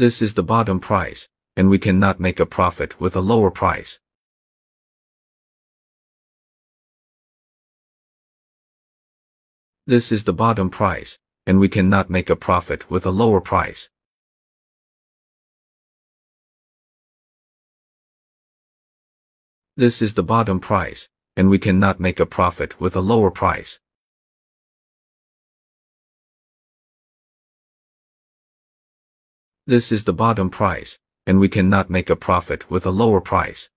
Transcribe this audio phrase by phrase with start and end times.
[0.00, 4.00] This is the bottom price, and we cannot make a profit with a lower price.
[9.86, 13.90] This is the bottom price, and we cannot make a profit with a lower price.
[19.76, 23.80] This is the bottom price, and we cannot make a profit with a lower price.
[29.70, 30.98] This is the bottom price,
[31.28, 33.70] and we cannot make a profit with a lower price.